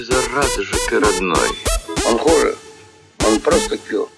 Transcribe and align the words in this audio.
и 0.00 0.04
зараза 0.04 0.62
же 0.62 0.74
ты 0.88 0.98
родной. 0.98 1.48
Он 2.06 2.18
хуже. 2.18 2.56
Он 3.26 3.38
просто 3.40 3.76
пьет. 3.76 4.08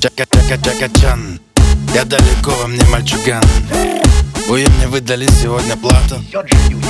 Чака-чака-чака-чан 0.00 1.40
Я 1.92 2.04
далеко 2.04 2.50
во 2.50 2.68
мне 2.68 2.84
мальчуган 2.84 3.42
Ой, 4.48 4.64
мне 4.66 4.86
выдали 4.86 5.26
сегодня 5.26 5.76
плату 5.76 6.22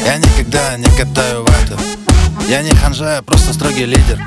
Я 0.04 0.18
никогда 0.18 0.76
не 0.76 0.90
катаю 0.94 1.40
вату 1.42 1.80
Я 2.48 2.60
не 2.60 2.74
ханжа, 2.74 3.16
я 3.16 3.22
просто 3.22 3.54
строгий 3.54 3.86
лидер 3.86 4.20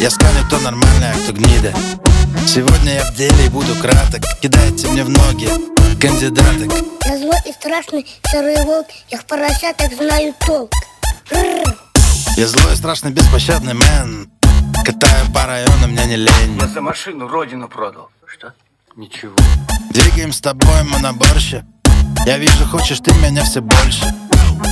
Я 0.00 0.10
сканю, 0.10 0.44
кто 0.46 0.58
нормальный, 0.58 1.10
а 1.12 1.14
кто 1.22 1.32
гнида 1.32 1.72
Сегодня 2.46 2.94
я 2.94 3.04
в 3.04 3.14
деле 3.14 3.46
и 3.46 3.48
буду 3.48 3.74
краток 3.76 4.22
Кидайте 4.40 4.88
мне 4.88 5.04
в 5.04 5.08
ноги 5.08 5.48
кандидаток 6.00 6.72
Я 7.04 7.18
злой 7.18 7.38
и 7.46 7.52
страшный 7.52 8.06
серый 8.30 8.64
волк 8.64 8.86
Я 9.08 9.18
в 9.18 9.26
поросяток 9.26 9.92
знаю 9.94 10.34
толк 10.46 10.72
Рррр. 11.30 11.76
Я 12.36 12.46
злой, 12.46 12.76
страшный, 12.76 13.10
беспощадный 13.12 13.74
мэн 13.74 14.30
Катаю 14.84 15.30
по 15.32 15.44
району, 15.44 15.88
мне 15.88 16.04
не 16.06 16.16
лень 16.16 16.58
Я 16.60 16.68
за 16.68 16.80
машину 16.80 17.28
родину 17.28 17.68
продал. 17.68 18.10
Что? 18.26 18.54
Ничего. 18.96 19.36
Двигаем 19.90 20.32
с 20.32 20.40
тобой 20.40 20.82
мы 20.84 20.98
на 21.00 21.12
борще 21.12 21.64
Я 22.26 22.38
вижу, 22.38 22.64
хочешь 22.66 23.00
ты 23.00 23.12
меня 23.14 23.44
все 23.44 23.60
больше 23.60 24.04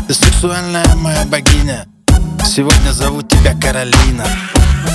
Ты 0.06 0.14
сексуальная 0.14 0.94
моя 0.96 1.24
богиня 1.24 1.86
Сегодня 2.58 2.90
зовут 2.90 3.28
тебя 3.28 3.54
Каролина 3.54 4.26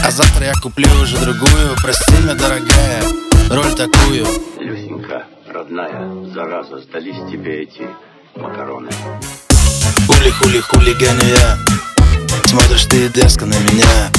А 0.03 0.11
завтра 0.11 0.47
я 0.47 0.53
куплю 0.61 0.85
уже 1.01 1.17
другую. 1.17 1.73
Прости 1.81 2.11
меня, 2.21 2.33
дорогая, 2.33 3.01
роль 3.49 3.73
такую. 3.73 4.27
Люсенька, 4.59 5.23
родная, 5.47 6.11
зараза, 6.33 6.79
сдались 6.79 7.15
тебе 7.31 7.61
эти 7.61 7.87
макароны. 8.35 8.89
Хули-хули 10.05 10.59
хулиганю 10.59 11.23
я. 11.23 11.57
Смотришь 12.47 12.83
ты 12.83 13.07
дерзко 13.07 13.45
на 13.45 13.55
меня. 13.55 14.11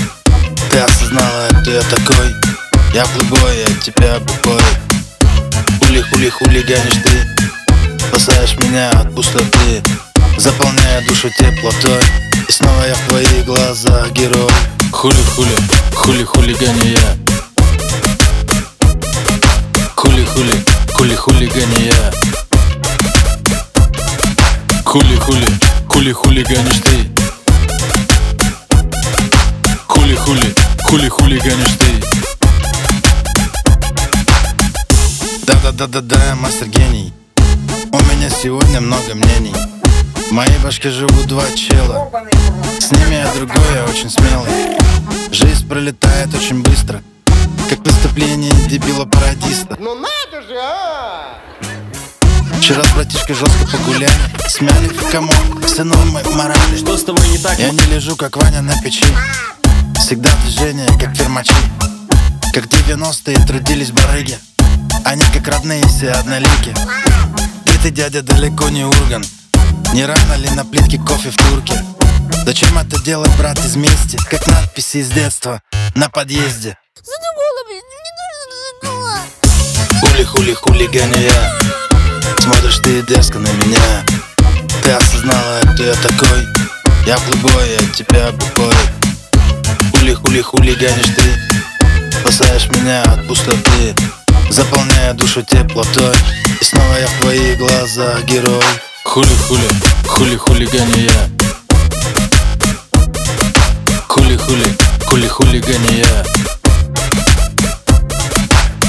Ты 0.70 0.78
осознала, 0.78 1.48
кто 1.60 1.70
я 1.70 1.82
такой. 1.82 2.32
Я 2.94 3.04
плейбой, 3.04 3.58
я 3.58 3.82
тебя 3.82 4.20
бухой 4.20 4.62
Хули-хули 5.82 6.30
хулиганишь 6.30 7.02
ты. 7.02 8.06
Спасаешь 8.08 8.56
меня 8.56 8.88
от 8.88 9.14
пустоты. 9.14 9.82
Заполняя 10.38 11.06
душу 11.06 11.28
теплотой 11.28 12.23
И 12.48 12.52
снова 12.52 12.86
я 12.86 12.94
в 12.94 13.08
твоих 13.08 13.44
глазах 13.46 14.10
герой. 14.12 14.50
Хули-хули, 14.92 15.56
хули-хулиганю 15.94 16.84
я. 16.84 17.16
Хули-хули, 19.94 20.64
хули-хулиганю 20.92 21.80
я. 21.86 22.12
Хули-хули, 24.84 25.48
хули-хулиганишь 25.88 26.80
ты. 26.84 27.10
Хули-хули, 29.86 30.54
хули-хулиганишь 30.82 31.76
ты. 31.78 31.90
Да-да-да-да-да, 35.46 36.34
мастер 36.36 36.66
гений. 36.68 37.12
У 37.92 37.98
меня 37.98 38.28
сегодня 38.30 38.80
много 38.80 39.14
мнений 39.14 39.54
В 40.28 40.32
моей 40.32 40.58
башке 40.58 40.90
живут 40.90 41.26
два 41.26 41.44
чела. 41.52 42.10
С 42.80 42.90
ними 42.90 43.14
я 43.14 43.32
другой, 43.34 43.74
я 43.74 43.84
очень 43.84 44.10
смелый. 44.10 44.48
Жизнь 45.30 45.66
пролетает 45.68 46.32
очень 46.32 46.62
быстро 46.62 47.02
Как 47.68 47.82
преступление 47.82 48.52
дебила-пародиста 48.68 49.76
Ну 49.80 49.94
надо 49.94 50.46
же, 50.46 50.56
а! 50.56 51.40
Вчера 52.60 52.84
с 52.84 52.92
братишкой 52.92 53.34
жестко 53.34 53.66
погуляли 53.66 54.14
Смяли 54.48 54.88
в 54.88 55.10
комок, 55.10 55.34
стянул 55.66 55.98
мой 56.06 56.22
морали. 56.36 56.76
Что 56.76 56.96
с 56.96 57.02
тобой 57.02 57.28
не 57.28 57.38
так? 57.38 57.58
Я 57.58 57.70
не 57.70 57.84
лежу, 57.86 58.14
как 58.14 58.36
Ваня 58.36 58.62
на 58.62 58.80
печи. 58.80 59.04
Всегда 59.96 60.30
движение, 60.42 60.86
как 61.00 61.16
фермачи. 61.16 61.54
Как 62.52 62.66
90-е 62.66 63.44
трудились 63.46 63.90
барыги 63.90 64.38
Они 65.04 65.24
как 65.34 65.48
родные 65.48 65.84
все 65.88 66.10
однолики. 66.12 66.72
Ты 67.64 67.78
ты, 67.82 67.90
дядя, 67.90 68.22
далеко 68.22 68.68
не 68.68 68.84
урган 68.84 69.24
Не 69.94 70.06
рано 70.06 70.34
ли 70.34 70.50
на 70.50 70.64
плитке 70.64 70.98
кофе 70.98 71.30
в 71.30 71.36
турке? 71.36 71.80
Зачем 72.44 72.76
это 72.76 73.00
делать, 73.04 73.30
брат, 73.38 73.56
из 73.64 73.76
мести? 73.76 74.18
Как 74.28 74.44
надписи 74.48 74.96
из 74.96 75.08
детства 75.10 75.62
на 75.94 76.10
подъезде. 76.10 76.76
Задумала, 77.00 77.60
блин, 77.68 77.82
мне 78.00 78.10
нужно 78.18 78.90
задумала 78.90 79.18
Хули-хули 80.00 80.54
хулиганю 80.54 81.20
я. 81.20 81.58
Смотришь 82.40 82.78
ты 82.78 83.02
дерзко 83.02 83.38
на 83.38 83.46
меня. 83.46 84.04
Ты 84.82 84.90
осознала, 84.90 85.60
кто 85.74 85.84
я 85.84 85.94
такой. 85.94 86.44
Я 87.06 87.16
плейбой, 87.18 87.70
я 87.78 87.94
тебя 87.94 88.32
бухой 88.32 88.74
Хули-хули 89.92 90.40
хулиганишь 90.42 91.14
ты. 91.14 92.18
Спасаешь 92.18 92.68
меня 92.70 93.04
от 93.04 93.28
пустоты 93.28 93.94
Заполняя 94.50 95.14
душу 95.14 95.44
теплотой. 95.44 96.16
И 96.60 96.64
снова 96.64 96.98
я 96.98 97.06
в 97.06 97.20
твоих 97.20 97.58
глазах 97.58 98.24
герой 98.24 98.64
Хули-хули, 99.04 99.68
хули-хулиганю 100.08 100.96
я. 100.96 101.30
Хули-хули, 104.08 104.66
хули-хулиганю 105.06 105.92
я. 105.92 106.24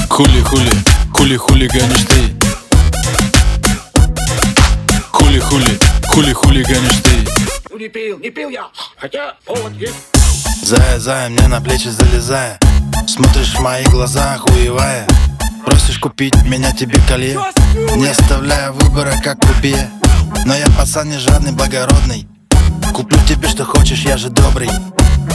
Хули-хули, 0.08 0.72
хули-хулиганишь 1.12 2.04
ты. 2.08 2.34
Хули-хули, 5.12 5.78
хули-хулиганишь 6.08 7.02
ты. 7.04 7.12
Ну 7.70 7.78
не 7.78 7.88
пил, 7.88 8.18
не 8.18 8.30
пил 8.30 8.48
я. 8.48 8.66
Хотя 8.96 9.34
повод 9.44 9.72
есть. 9.74 9.94
Зая, 10.62 10.98
зая, 10.98 11.28
мне 11.28 11.46
на 11.46 11.60
плечи 11.60 11.88
залезая. 11.88 12.58
Смотришь 13.06 13.54
в 13.54 13.60
мои 13.60 13.84
глаза, 13.84 14.34
охуевая. 14.34 15.06
Просишь 15.64 15.98
купить 15.98 16.34
меня 16.44 16.72
тебе 16.72 17.00
колье 17.08 17.38
Не 17.96 18.06
оставляя 18.06 18.70
выбора, 18.70 19.12
как 19.22 19.38
купе 19.40 19.90
Но 20.46 20.54
я 20.54 20.66
пацан 20.78 21.08
не 21.08 21.18
жадный, 21.18 21.50
благородный. 21.50 22.28
Куплю 22.94 23.18
тебе, 23.28 23.48
что 23.48 23.64
хочешь, 23.64 24.02
я 24.02 24.16
же 24.16 24.28
добрый. 24.28 24.70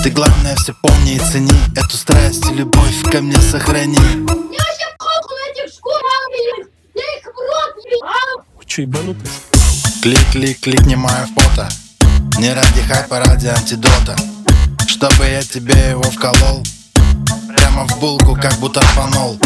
Ты 0.01 0.09
главное 0.09 0.55
все 0.55 0.73
помни 0.81 1.15
и 1.15 1.19
цени 1.19 1.53
Эту 1.75 1.97
страсть 1.97 2.49
и 2.49 2.53
любовь 2.53 3.03
ко 3.11 3.21
мне 3.21 3.35
сохрани. 3.35 3.97
Я 3.97 4.23
вообще 4.23 4.87
похуй 4.97 5.35
на 5.35 5.51
этих 5.51 5.73
шкурах, 5.73 6.23
блин 6.29 6.69
Я 6.95 7.17
их 7.17 7.25
в 7.25 7.37
рот 7.37 7.75
ебал. 7.85 8.65
Че, 8.65 8.83
ебанутый? 8.83 9.29
Клик, 10.01 10.31
клик, 10.31 10.59
кликни 10.61 10.95
мое 10.95 11.27
фото. 11.35 11.67
Не 12.39 12.53
ради 12.53 12.81
хайпа, 12.87 13.19
ради 13.19 13.47
антидота. 13.47 14.15
Чтобы 14.87 15.25
я 15.25 15.43
тебе 15.43 15.89
его 15.89 16.03
вколол. 16.03 16.63
Прямо 17.53 17.85
в 17.85 17.99
булку, 17.99 18.37
как 18.41 18.55
будто 18.59 18.79
фанол. 18.79 19.37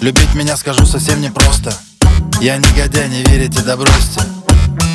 Любить 0.00 0.34
меня 0.34 0.56
скажу 0.56 0.84
совсем 0.84 1.20
непросто. 1.20 1.72
Я 2.40 2.56
негодяй, 2.56 3.08
не 3.08 3.22
верите, 3.22 3.62
да 3.62 3.76
бросьте 3.76 4.20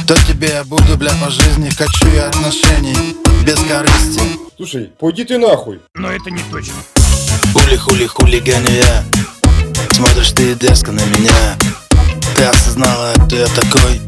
Кто 0.07 0.15
тебе 0.23 0.47
я 0.47 0.63
буду, 0.63 0.95
бля, 0.95 1.11
по 1.21 1.29
жизни 1.29 1.69
Хочу 1.69 2.07
я 2.15 2.27
отношений 2.27 3.17
без 3.43 3.57
корысти? 3.57 4.21
Слушай, 4.55 4.89
пойди 4.97 5.25
ты 5.25 5.37
нахуй. 5.37 5.81
Хули-хули 7.53 8.07
хулиганю 8.07 8.71
я. 8.71 9.03
Смотришь 9.91 10.31
ты 10.31 10.55
дерзко 10.55 10.93
на 10.93 11.01
меня. 11.01 11.57
Ты 12.37 12.43
осознала, 12.45 13.15
кто 13.25 13.35
я 13.35 13.47
такой. 13.47 13.99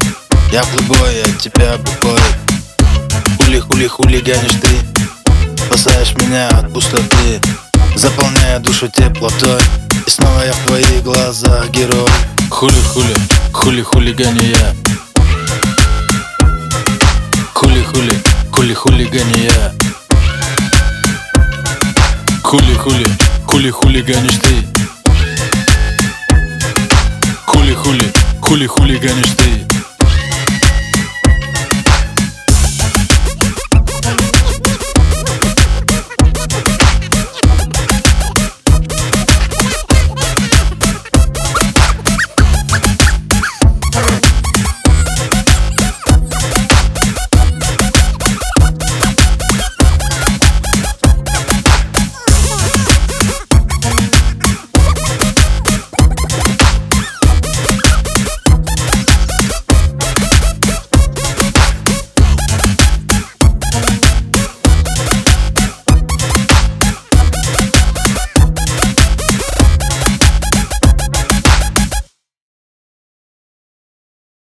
Я 0.50 0.64
плейбой, 0.72 1.16
я 1.16 1.34
тебя 1.34 1.76
бухой. 1.76 2.18
Хули-хули 3.38 3.86
хулиганишь 3.86 4.58
ты. 4.62 4.70
Спасаешь 5.66 6.16
меня 6.16 6.48
от 6.48 6.72
пустоты. 6.72 7.42
Заполняя 7.94 8.58
душу 8.58 8.88
теплотой. 8.88 9.60
И 10.06 10.10
снова 10.10 10.46
я 10.46 10.54
в 10.54 10.66
твоих 10.66 11.02
глазах 11.02 11.68
герой. 11.68 12.08
Хули-хули, 12.48 13.14
хули-хулиганю 13.52 14.42
я 14.46 14.89
Хули-хули, 17.90 18.14
хули-хулиганю 18.52 19.36
я. 19.36 19.72
Хули-хули, 22.44 23.06
хули-хулиганишь 23.46 24.38
ты. 24.38 24.54
Хули-хули, 27.46 28.12
хули-хулиганишь 28.40 29.34
ты 29.36 29.69